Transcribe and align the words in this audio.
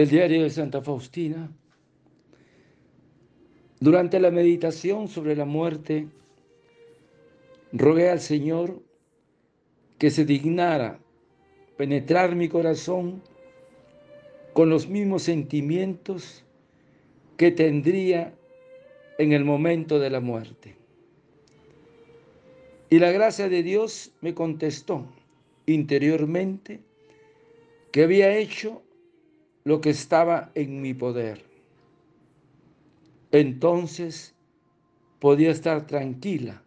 del 0.00 0.08
diario 0.08 0.42
de 0.44 0.48
Santa 0.48 0.80
Faustina. 0.80 1.52
Durante 3.80 4.18
la 4.18 4.30
meditación 4.30 5.08
sobre 5.08 5.36
la 5.36 5.44
muerte, 5.44 6.06
rogué 7.70 8.08
al 8.08 8.20
Señor 8.20 8.80
que 9.98 10.08
se 10.10 10.24
dignara 10.24 11.00
penetrar 11.76 12.34
mi 12.34 12.48
corazón 12.48 13.22
con 14.54 14.70
los 14.70 14.88
mismos 14.88 15.24
sentimientos 15.24 16.44
que 17.36 17.50
tendría 17.50 18.32
en 19.18 19.34
el 19.34 19.44
momento 19.44 19.98
de 19.98 20.08
la 20.08 20.20
muerte. 20.20 20.76
Y 22.88 23.00
la 23.00 23.10
gracia 23.10 23.50
de 23.50 23.62
Dios 23.62 24.12
me 24.22 24.32
contestó 24.32 25.04
interiormente 25.66 26.80
que 27.92 28.04
había 28.04 28.34
hecho 28.38 28.82
lo 29.64 29.80
que 29.80 29.90
estaba 29.90 30.50
en 30.54 30.80
mi 30.80 30.94
poder. 30.94 31.44
Entonces 33.32 34.34
podía 35.18 35.50
estar 35.50 35.86
tranquila. 35.86 36.62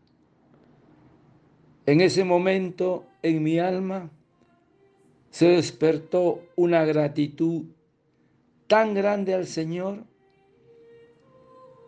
En 1.86 2.02
ese 2.02 2.23
momento 2.23 3.06
en 3.22 3.44
mi 3.44 3.59
alma 3.59 4.09
se 5.31 5.48
despertó 5.48 6.42
una 6.56 6.86
gratitud 6.86 7.66
tan 8.68 8.94
grande 8.94 9.34
al 9.34 9.48
Señor 9.48 10.03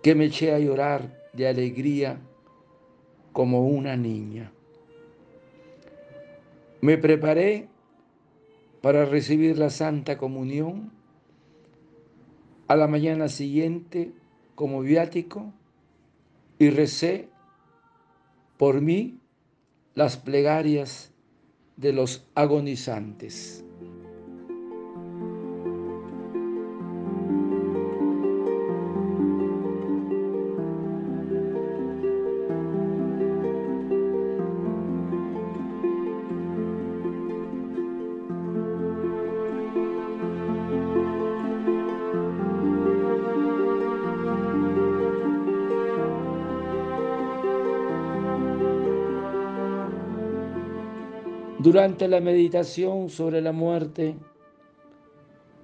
que 0.03 0.15
me 0.15 0.25
eché 0.25 0.53
a 0.53 0.59
llorar 0.59 1.29
de 1.33 1.47
alegría 1.47 2.19
como 3.31 3.67
una 3.67 3.95
niña. 3.95 4.51
Me 6.81 6.97
preparé 6.97 7.67
para 8.81 9.05
recibir 9.05 9.57
la 9.57 9.69
Santa 9.69 10.17
Comunión 10.17 10.94
a 12.67 12.75
la 12.75 12.87
mañana 12.87 13.27
siguiente 13.27 14.11
como 14.55 14.81
viático 14.81 15.53
y 16.57 16.69
recé 16.69 17.29
por 18.57 18.81
mí 18.81 19.19
las 19.93 20.17
plegarias 20.17 21.11
de 21.77 21.93
los 21.93 22.25
agonizantes. 22.35 23.64
Durante 51.65 52.07
la 52.07 52.19
meditación 52.19 53.09
sobre 53.09 53.41
la 53.41 53.51
muerte, 53.51 54.15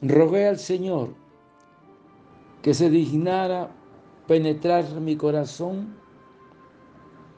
rogué 0.01 0.47
al 0.47 0.57
Señor 0.57 1.13
que 2.63 2.73
se 2.73 2.89
dignara 2.89 3.69
penetrar 4.27 4.99
mi 4.99 5.15
corazón 5.15 5.95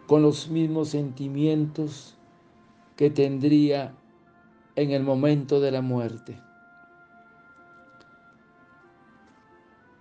con 0.07 0.21
los 0.21 0.47
mismos 0.47 0.87
sentimientos 0.87 2.17
que 2.95 3.09
tendría 3.09 3.97
en 4.77 4.91
el 4.91 5.03
momento 5.03 5.59
de 5.59 5.71
la 5.71 5.81
muerte. 5.81 6.41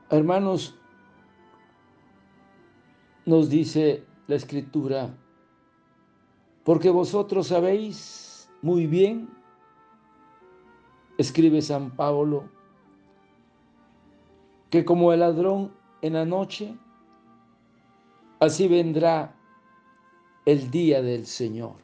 Hermanos, 0.09 0.77
nos 3.27 3.50
dice 3.50 4.05
la 4.29 4.37
escritura, 4.37 5.12
porque 6.62 6.91
vosotros 6.91 7.49
sabéis 7.49 8.31
muy 8.62 8.87
bien, 8.87 9.28
escribe 11.19 11.61
San 11.61 11.91
Pablo, 11.91 12.49
que 14.71 14.84
como 14.84 15.12
el 15.12 15.21
ladrón 15.21 15.73
en 16.00 16.15
la 16.15 16.25
noche, 16.25 16.77
así 18.39 18.69
vendrá 18.69 19.34
el 20.47 20.71
día 20.71 21.03
del 21.03 21.27
Señor. 21.27 21.75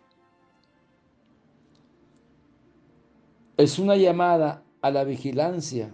Es 3.56 3.80
una 3.80 3.96
llamada 3.96 4.62
a 4.80 4.90
la 4.92 5.02
vigilancia, 5.02 5.92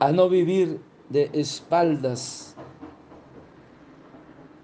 a 0.00 0.12
no 0.12 0.28
vivir 0.28 0.80
de 1.08 1.30
espaldas. 1.32 2.56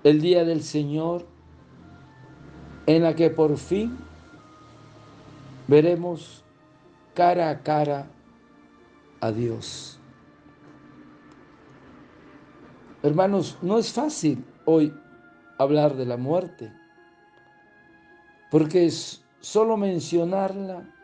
El 0.04 0.20
día 0.20 0.44
del 0.44 0.62
Señor 0.62 1.26
en 2.86 3.02
la 3.02 3.14
que 3.14 3.30
por 3.30 3.56
fin 3.56 4.07
veremos 5.68 6.44
cara 7.14 7.50
a 7.50 7.62
cara 7.62 8.10
a 9.20 9.30
Dios. 9.30 10.00
Hermanos, 13.02 13.56
no 13.62 13.78
es 13.78 13.92
fácil 13.92 14.44
hoy 14.64 14.92
hablar 15.58 15.94
de 15.94 16.06
la 16.06 16.16
muerte, 16.16 16.72
porque 18.50 18.86
es 18.86 19.24
solo 19.38 19.76
mencionarla 19.76 20.94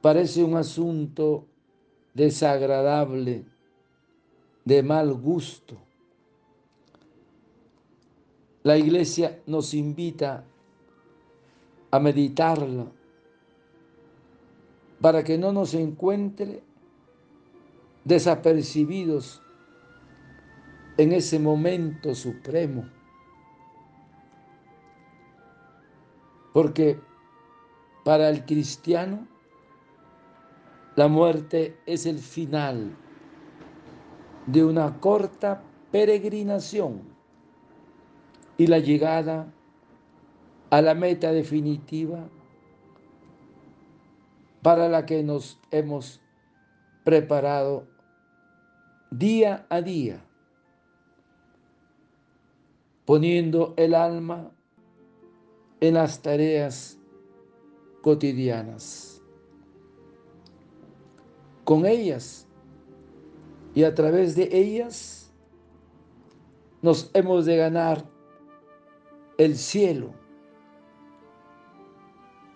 parece 0.00 0.42
un 0.42 0.56
asunto 0.56 1.46
desagradable, 2.12 3.44
de 4.64 4.82
mal 4.82 5.14
gusto. 5.14 5.76
La 8.64 8.76
iglesia 8.76 9.40
nos 9.46 9.74
invita 9.74 10.44
a 11.90 11.98
meditarla, 11.98 12.86
para 15.02 15.24
que 15.24 15.36
no 15.36 15.52
nos 15.52 15.74
encuentre 15.74 16.62
desapercibidos 18.04 19.42
en 20.96 21.12
ese 21.12 21.40
momento 21.40 22.14
supremo. 22.14 22.88
Porque 26.52 27.00
para 28.04 28.28
el 28.30 28.44
cristiano 28.44 29.26
la 30.94 31.08
muerte 31.08 31.78
es 31.84 32.06
el 32.06 32.18
final 32.18 32.96
de 34.46 34.64
una 34.64 35.00
corta 35.00 35.62
peregrinación 35.90 37.02
y 38.56 38.68
la 38.68 38.78
llegada 38.78 39.52
a 40.70 40.80
la 40.80 40.94
meta 40.94 41.32
definitiva 41.32 42.28
para 44.62 44.88
la 44.88 45.04
que 45.04 45.22
nos 45.22 45.60
hemos 45.70 46.20
preparado 47.04 47.88
día 49.10 49.66
a 49.68 49.82
día, 49.82 50.24
poniendo 53.04 53.74
el 53.76 53.94
alma 53.94 54.52
en 55.80 55.94
las 55.94 56.22
tareas 56.22 56.98
cotidianas. 58.02 59.20
Con 61.64 61.84
ellas 61.84 62.46
y 63.74 63.84
a 63.84 63.94
través 63.94 64.36
de 64.36 64.48
ellas 64.52 65.32
nos 66.82 67.10
hemos 67.14 67.46
de 67.46 67.56
ganar 67.56 68.04
el 69.38 69.56
cielo 69.56 70.21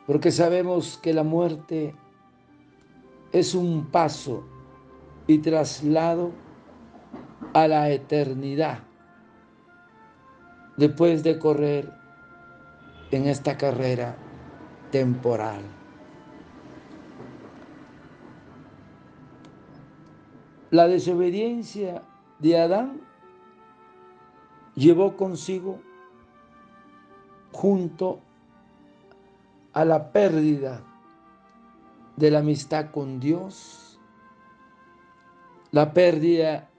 porque 0.06 0.30
sabemos 0.30 0.98
que 1.02 1.12
la 1.12 1.24
muerte 1.24 1.94
es 3.32 3.54
un 3.54 3.86
paso 3.86 4.44
y 5.26 5.38
traslado 5.38 6.30
a 7.52 7.66
la 7.66 7.90
eternidad 7.90 8.80
después 10.76 11.22
de 11.22 11.38
correr 11.38 11.92
en 13.10 13.26
esta 13.26 13.56
carrera 13.56 14.16
temporal. 14.90 15.62
La 20.70 20.86
desobediencia 20.86 22.02
de 22.38 22.60
Adán 22.60 23.00
llevó 24.74 25.16
consigo 25.16 25.80
junto 27.52 28.20
a 29.76 29.84
la 29.84 30.10
pérdida 30.10 30.82
de 32.16 32.30
la 32.30 32.38
amistad 32.38 32.90
con 32.92 33.20
Dios, 33.20 34.00
la 35.70 35.92
pérdida 35.92 36.70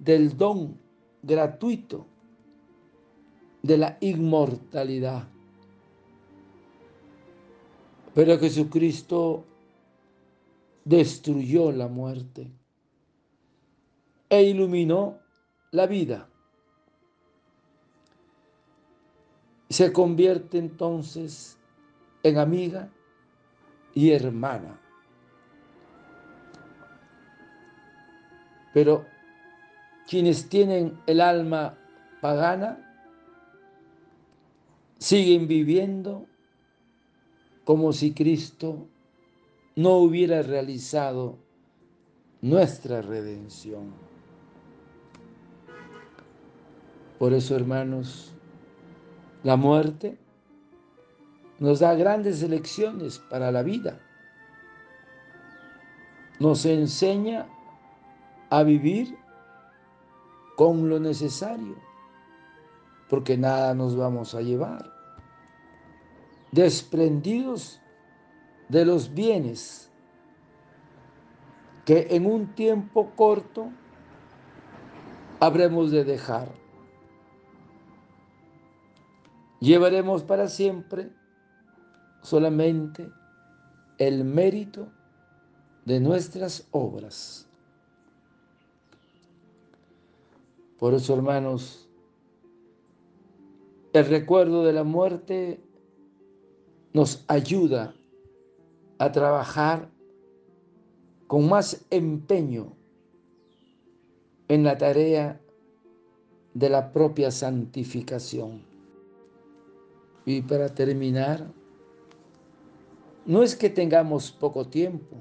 del 0.00 0.36
don 0.36 0.80
gratuito 1.22 2.04
de 3.62 3.76
la 3.78 3.98
inmortalidad. 4.00 5.28
Pero 8.16 8.36
Jesucristo 8.36 9.44
destruyó 10.84 11.70
la 11.70 11.86
muerte 11.86 12.50
e 14.28 14.42
iluminó 14.42 15.20
la 15.70 15.86
vida. 15.86 16.28
Se 19.68 19.92
convierte 19.92 20.58
entonces 20.58 21.60
en 22.22 22.38
amiga 22.38 22.88
y 23.94 24.10
hermana. 24.10 24.78
Pero 28.72 29.06
quienes 30.08 30.48
tienen 30.48 30.98
el 31.06 31.20
alma 31.20 31.78
pagana 32.20 32.78
siguen 34.98 35.46
viviendo 35.48 36.26
como 37.64 37.92
si 37.92 38.12
Cristo 38.12 38.86
no 39.76 39.96
hubiera 39.96 40.42
realizado 40.42 41.38
nuestra 42.40 43.02
redención. 43.02 43.92
Por 47.18 47.32
eso, 47.32 47.54
hermanos, 47.54 48.32
la 49.44 49.56
muerte 49.56 50.18
nos 51.58 51.80
da 51.80 51.94
grandes 51.94 52.42
lecciones 52.42 53.18
para 53.18 53.50
la 53.50 53.62
vida. 53.62 54.00
Nos 56.38 56.64
enseña 56.66 57.46
a 58.50 58.62
vivir 58.62 59.16
con 60.56 60.88
lo 60.88 60.98
necesario, 60.98 61.76
porque 63.08 63.36
nada 63.36 63.74
nos 63.74 63.96
vamos 63.96 64.34
a 64.34 64.42
llevar. 64.42 64.92
Desprendidos 66.50 67.80
de 68.68 68.84
los 68.84 69.14
bienes 69.14 69.90
que 71.84 72.08
en 72.10 72.26
un 72.26 72.54
tiempo 72.54 73.10
corto 73.16 73.70
habremos 75.40 75.90
de 75.90 76.04
dejar. 76.04 76.48
Llevaremos 79.60 80.22
para 80.22 80.48
siempre 80.48 81.10
solamente 82.22 83.10
el 83.98 84.24
mérito 84.24 84.88
de 85.84 86.00
nuestras 86.00 86.66
obras. 86.70 87.48
Por 90.78 90.94
eso, 90.94 91.14
hermanos, 91.14 91.88
el 93.92 94.06
recuerdo 94.06 94.64
de 94.64 94.72
la 94.72 94.84
muerte 94.84 95.60
nos 96.92 97.24
ayuda 97.28 97.94
a 98.98 99.12
trabajar 99.12 99.88
con 101.26 101.48
más 101.48 101.84
empeño 101.90 102.72
en 104.48 104.64
la 104.64 104.76
tarea 104.76 105.40
de 106.54 106.68
la 106.68 106.92
propia 106.92 107.30
santificación. 107.30 108.62
Y 110.24 110.42
para 110.42 110.68
terminar, 110.68 111.52
no 113.26 113.42
es 113.42 113.56
que 113.56 113.70
tengamos 113.70 114.32
poco 114.32 114.66
tiempo, 114.66 115.16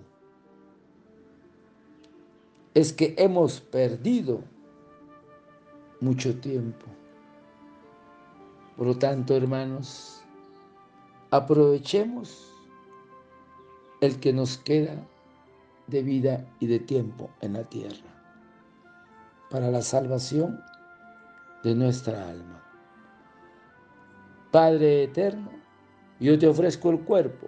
es 2.73 2.93
que 2.93 3.15
hemos 3.17 3.59
perdido 3.61 4.43
mucho 5.99 6.39
tiempo. 6.39 6.85
Por 8.77 8.87
lo 8.87 8.97
tanto, 8.97 9.35
hermanos, 9.35 10.23
aprovechemos 11.29 12.51
el 14.01 14.19
que 14.19 14.33
nos 14.33 14.57
queda 14.57 15.05
de 15.87 16.01
vida 16.01 16.45
y 16.59 16.67
de 16.67 16.79
tiempo 16.79 17.29
en 17.41 17.53
la 17.53 17.63
tierra 17.63 18.11
para 19.49 19.69
la 19.69 19.81
salvación 19.81 20.63
de 21.63 21.75
nuestra 21.75 22.29
alma. 22.29 22.63
Padre 24.49 25.03
eterno, 25.03 25.51
yo 26.19 26.39
te 26.39 26.47
ofrezco 26.47 26.89
el 26.89 27.01
cuerpo, 27.01 27.47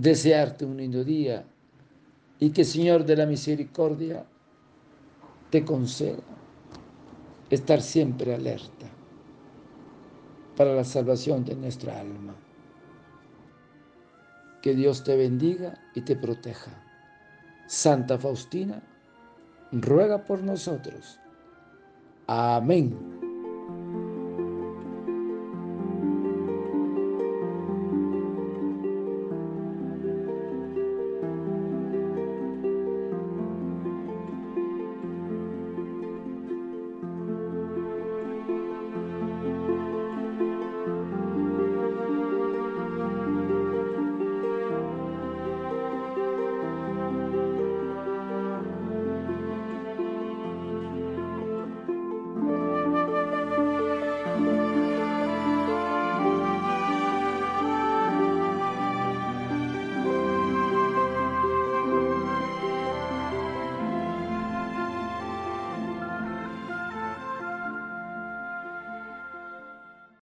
Desearte 0.00 0.64
un 0.64 0.78
lindo 0.78 1.04
día 1.04 1.44
y 2.38 2.52
que 2.52 2.64
Señor 2.64 3.04
de 3.04 3.16
la 3.16 3.26
misericordia 3.26 4.24
te 5.50 5.62
conceda 5.62 6.22
estar 7.50 7.82
siempre 7.82 8.34
alerta 8.34 8.86
para 10.56 10.74
la 10.74 10.84
salvación 10.84 11.44
de 11.44 11.54
nuestra 11.54 12.00
alma. 12.00 12.34
Que 14.62 14.74
Dios 14.74 15.04
te 15.04 15.18
bendiga 15.18 15.74
y 15.94 16.00
te 16.00 16.16
proteja. 16.16 16.70
Santa 17.66 18.16
Faustina, 18.16 18.82
ruega 19.70 20.24
por 20.24 20.42
nosotros. 20.42 21.20
Amén. 22.26 23.19